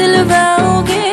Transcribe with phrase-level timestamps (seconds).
[0.00, 1.06] दिलवाओगे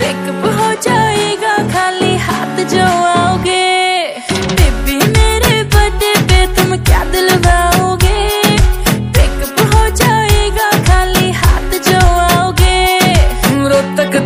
[0.00, 3.64] pickup हो जाएगा खाली हाथ जो आओगे।
[4.58, 8.20] बेबी मेरे बर्थडे पे तुम क्या दिलवाओगे?
[9.16, 12.78] पिकअप हो जाएगा खाली हाथ जो आओगे।
[13.70, 13.80] रो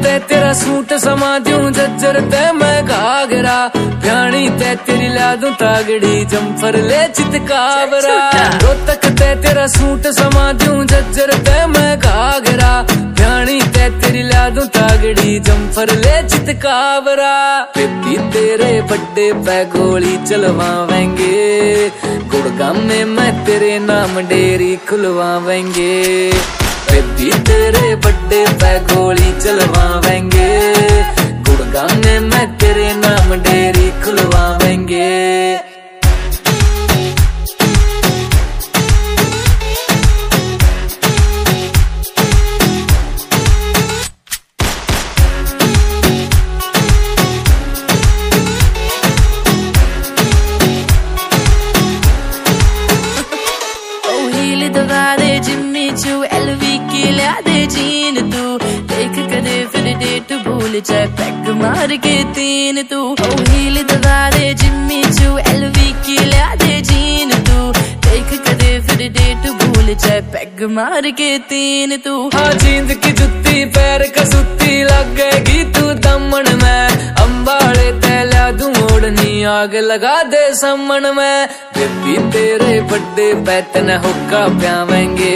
[0.04, 3.58] ते तेरा सूट समा दूँ जज्जर ते मैं घाघरा।
[4.02, 8.18] भ्याणी ते तेरी ला दूँ तागड़ी जम्फर ले चितकावरा।
[8.62, 14.48] रो तक ते तेरा सूट समा दूँ, जज्जर ते मैं घाघरा। प्याणी ते तेरी ला
[14.48, 21.88] दूँ तागड़ी, जम्फर ले चितकावरा। बेबी, तेरे बड्डे पे गोली चलवावेंगे।
[22.30, 26.32] गुड़गाम में मैं तेरे नाम डेरी खुलवावेंगे।
[26.90, 30.50] बेबी, तेरे बड्डे पे गोली चलवावेंगे।
[31.50, 32.94] गुड़गाम में मैं तेरे
[57.74, 58.44] चीन तू।
[58.92, 64.54] देख कदे फिर डेट भूल जाए। पैक मार के तीन तू। ओ हील दबा दे
[64.54, 67.72] जिम्मी चू एलवी की ला दे जीन तू।
[68.06, 73.64] देख कदे फिर डेट भूल जाए। पैक मार के तीन तू। हाँ जींद की जुत्ती,
[73.64, 80.44] पैर का सुत्ती लग गएगी तू दमन में। अंबाड़े तैला तू ओढ़नी, आग लगा दे
[80.54, 85.34] समन में। जब भी तेरे बड्डे पैतन हुक्का प्यावेंगे।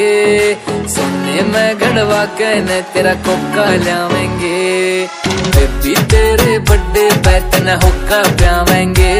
[1.42, 5.06] मैं गड़वा कहने तेरा कोका लियावेंगे।
[5.54, 9.14] बेबी तेरे बड़े पैतन हुक्का प्यावेंगे।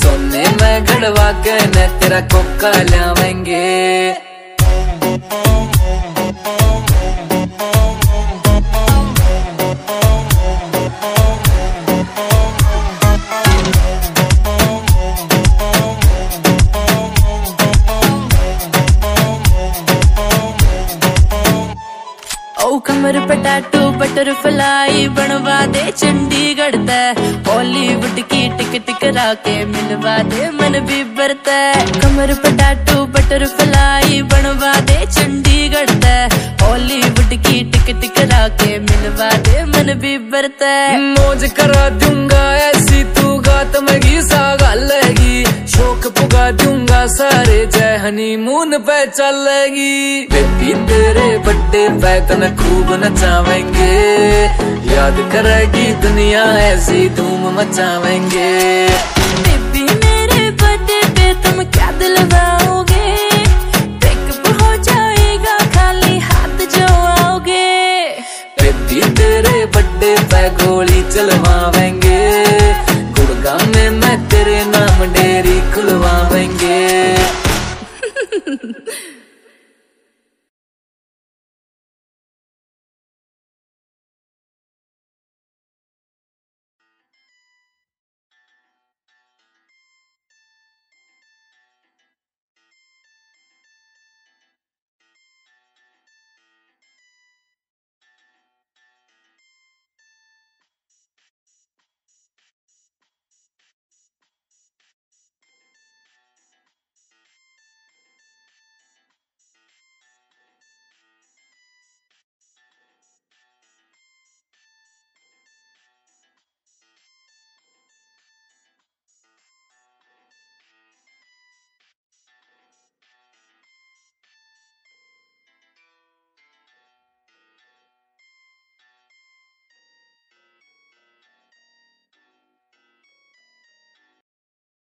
[0.00, 4.29] सोने मैं गड़वा कहने तेरा कोका लावेंगे
[22.70, 27.14] ओ कमर पे टैटू बटरफ्लाई बनवा दे चंडीगढ़ तय
[27.46, 31.56] बॉलीवुड की टिकट करा के मिलवा दे, मन भी बरता।
[32.00, 36.28] कमर पे टैटू बटरफ्लाई बनवा दे चंडीगढ़ तय
[36.62, 43.36] बॉलीवुड की टिकट करा के मिलवा दे, मन भी बरता। मौज करा दूँगा, ऐसी तू
[43.48, 44.44] गात मगी सा
[48.10, 53.90] हनीमून पे चलेगी। बेबी तेरे बड्डे पे तन खूब नचावेंगे।
[54.90, 58.50] याद करेगी दुनिया ऐसी धूम मचावेंगे।
[59.44, 63.06] बेबी मेरे बर्थडे पे तुम क्या दिलवाओगे
[64.02, 67.64] पिकअप हो जाएगा खाली हाथ जो आओगे
[68.62, 71.02] बेबी तेरे पे गोली
[78.50, 79.19] 呵呵呵